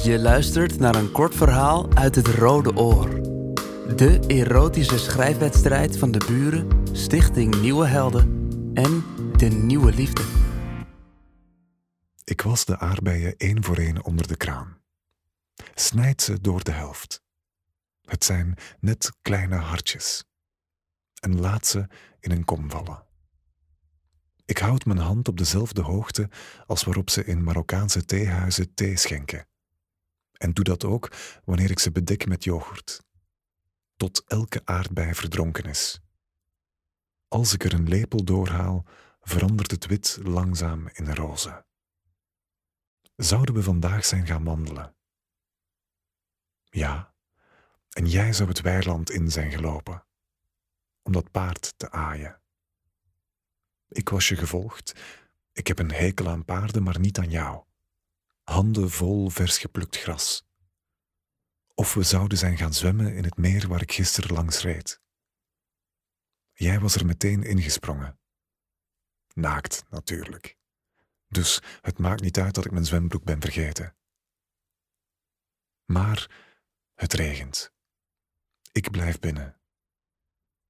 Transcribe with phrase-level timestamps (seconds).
[0.00, 3.08] Je luistert naar een kort verhaal uit het Rode Oor.
[3.96, 9.04] De erotische schrijfwedstrijd van de buren, Stichting Nieuwe Helden en
[9.36, 10.22] De Nieuwe Liefde.
[12.24, 14.78] Ik was de aardbeien één voor één onder de kraan.
[15.74, 17.22] Snijd ze door de helft.
[18.04, 20.24] Het zijn net kleine hartjes.
[21.20, 21.86] En laat ze
[22.20, 23.04] in een kom vallen.
[24.44, 26.28] Ik houd mijn hand op dezelfde hoogte
[26.66, 29.46] als waarop ze in Marokkaanse theehuizen thee schenken.
[30.42, 31.12] En doe dat ook
[31.44, 33.02] wanneer ik ze bedek met yoghurt.
[33.96, 36.00] Tot elke aardbei verdronken is.
[37.28, 38.84] Als ik er een lepel doorhaal,
[39.20, 41.64] verandert het wit langzaam in roze.
[43.16, 44.94] Zouden we vandaag zijn gaan wandelen?
[46.64, 47.14] Ja,
[47.90, 50.04] en jij zou het weiland in zijn gelopen,
[51.02, 52.40] om dat paard te aaien.
[53.88, 55.00] Ik was je gevolgd.
[55.52, 57.64] Ik heb een hekel aan paarden, maar niet aan jou.
[58.42, 60.46] Handen vol vers geplukt gras.
[61.74, 65.00] Of we zouden zijn gaan zwemmen in het meer waar ik gisteren langs reed.
[66.52, 68.18] Jij was er meteen ingesprongen.
[69.34, 70.56] Naakt, natuurlijk.
[71.28, 73.96] Dus het maakt niet uit dat ik mijn zwembroek ben vergeten.
[75.84, 76.30] Maar
[76.94, 77.72] het regent.
[78.72, 79.60] Ik blijf binnen.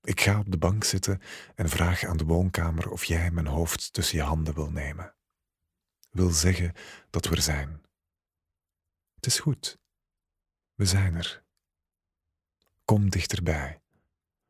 [0.00, 1.20] Ik ga op de bank zitten
[1.54, 5.14] en vraag aan de woonkamer of jij mijn hoofd tussen je handen wil nemen.
[6.14, 6.72] Wil zeggen
[7.10, 7.82] dat we er zijn.
[9.14, 9.78] Het is goed.
[10.74, 11.44] We zijn er.
[12.84, 13.82] Kom dichterbij.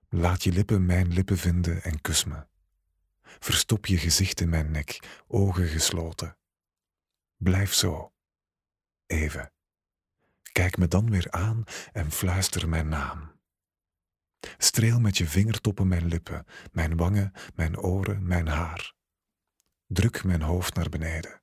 [0.08, 2.46] Laat je lippen mijn lippen vinden en kus me.
[3.22, 6.38] Verstop je gezicht in mijn nek, ogen gesloten.
[7.36, 8.12] Blijf zo.
[9.06, 9.52] Even.
[10.52, 13.40] Kijk me dan weer aan en fluister mijn naam.
[14.58, 18.94] Streel met je vingertoppen mijn lippen, mijn wangen, mijn oren, mijn haar.
[19.86, 21.42] Druk mijn hoofd naar beneden.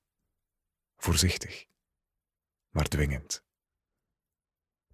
[1.01, 1.65] Voorzichtig,
[2.69, 3.43] maar dwingend.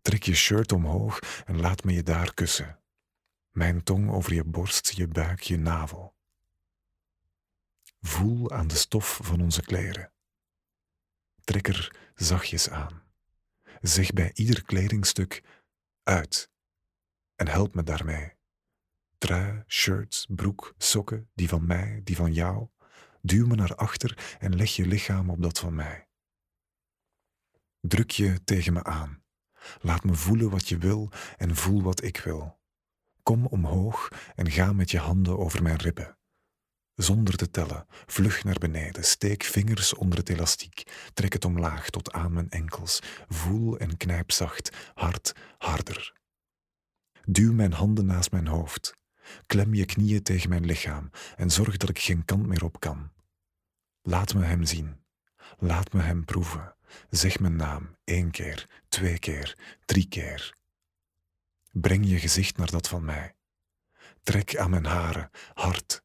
[0.01, 2.79] Trek je shirt omhoog en laat me je daar kussen.
[3.51, 6.15] Mijn tong over je borst, je buik, je navel.
[7.99, 10.11] Voel aan de stof van onze kleren.
[11.43, 13.03] Trek er zachtjes aan.
[13.81, 15.43] Zeg bij ieder kledingstuk
[16.03, 16.51] uit
[17.35, 18.33] en help me daarmee.
[19.17, 22.69] Trui, shirts, broek, sokken, die van mij, die van jou.
[23.27, 26.07] Duw me naar achter en leg je lichaam op dat van mij.
[27.81, 29.23] Druk je tegen me aan.
[29.81, 32.59] Laat me voelen wat je wil en voel wat ik wil.
[33.23, 36.17] Kom omhoog en ga met je handen over mijn ribben.
[36.95, 40.83] Zonder te tellen, vlug naar beneden, steek vingers onder het elastiek,
[41.13, 46.13] trek het omlaag tot aan mijn enkels, voel en knijp zacht, hard, harder.
[47.25, 48.93] Duw mijn handen naast mijn hoofd.
[49.45, 53.15] Klem je knieën tegen mijn lichaam en zorg dat ik geen kant meer op kan.
[54.07, 55.03] Laat me hem zien.
[55.57, 56.75] Laat me hem proeven.
[57.09, 60.55] Zeg mijn naam één keer, twee keer, drie keer.
[61.71, 63.35] Breng je gezicht naar dat van mij.
[64.23, 66.03] Trek aan mijn haren, hard.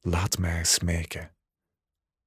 [0.00, 1.34] Laat mij smeken.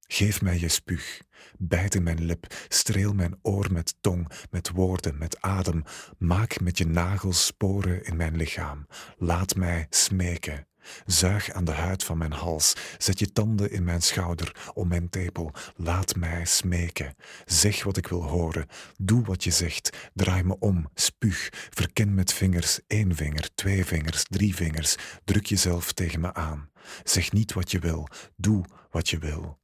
[0.00, 1.22] Geef mij je spuug,
[1.58, 5.84] bijt in mijn lip, streel mijn oor met tong, met woorden, met adem,
[6.18, 8.86] maak met je nagels sporen in mijn lichaam,
[9.16, 10.66] laat mij smeken.
[11.06, 15.08] Zuig aan de huid van mijn hals, zet je tanden in mijn schouder, om mijn
[15.08, 17.14] tepel, laat mij smeken.
[17.44, 18.66] Zeg wat ik wil horen,
[18.96, 24.24] doe wat je zegt, draai me om, spuug, verken met vingers, één vinger, twee vingers,
[24.28, 26.70] drie vingers, druk jezelf tegen me aan.
[27.04, 29.58] Zeg niet wat je wil, doe wat je wil.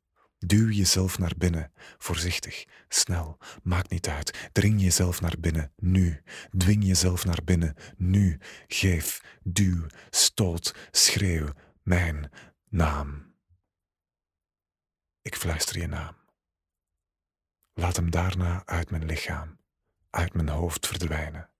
[0.46, 4.48] Duw jezelf naar binnen, voorzichtig, snel, maakt niet uit.
[4.52, 6.22] Dring jezelf naar binnen, nu.
[6.56, 8.38] Dwing jezelf naar binnen, nu.
[8.66, 12.30] Geef, duw, stoot, schreeuw, mijn
[12.68, 13.34] naam.
[15.22, 16.16] Ik fluister je naam.
[17.74, 19.58] Laat hem daarna uit mijn lichaam,
[20.10, 21.50] uit mijn hoofd verdwijnen.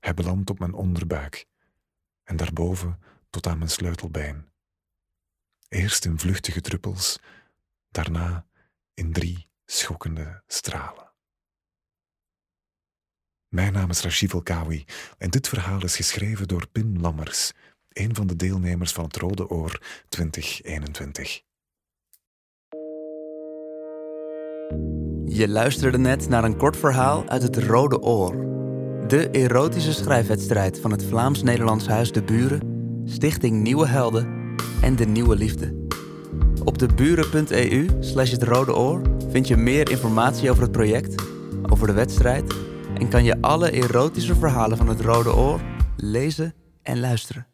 [0.00, 1.46] Hij belandt op mijn onderbuik
[2.24, 4.48] en daarboven tot aan mijn sleutelbeen.
[5.68, 7.18] Eerst in vluchtige druppels
[7.94, 8.46] daarna
[8.94, 11.12] in drie schokkende stralen.
[13.48, 14.84] Mijn naam is Rashid Kawi
[15.18, 17.52] en dit verhaal is geschreven door Pim Lammers,
[17.92, 21.42] een van de deelnemers van het Rode Oor 2021.
[25.26, 28.32] Je luisterde net naar een kort verhaal uit het Rode Oor.
[29.08, 35.36] De erotische schrijfwedstrijd van het Vlaams-Nederlands Huis de Buren, Stichting Nieuwe Helden en De Nieuwe
[35.36, 35.83] Liefde.
[36.64, 39.00] Op de buren.eu slash het rode oor
[39.30, 41.22] vind je meer informatie over het project,
[41.70, 42.54] over de wedstrijd
[42.94, 45.60] en kan je alle erotische verhalen van het Rode Oor
[45.96, 47.46] lezen en luisteren.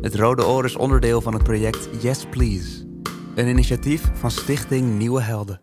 [0.00, 2.84] Het Rode Oor is onderdeel van het project Yes Please,
[3.34, 5.60] een initiatief van Stichting Nieuwe Helden.